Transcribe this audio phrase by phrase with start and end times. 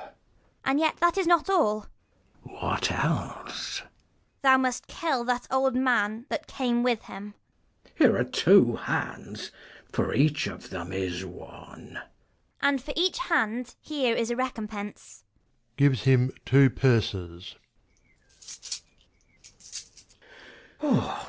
[0.00, 0.12] Ragan.
[0.64, 1.80] And yet that is not all.
[2.44, 2.54] Mess.
[2.60, 3.78] What else?
[3.78, 3.90] 30 Ragan.
[4.42, 7.34] Thou must kill that old man that came with him.
[7.84, 7.92] Mess.
[7.96, 9.50] Here are two hands,
[9.92, 11.98] for each of them is one.
[12.00, 12.02] Ragan.
[12.62, 15.24] And for each hand here is a recompense.
[15.76, 17.56] [Gives him two purses.
[20.82, 21.26] Mess.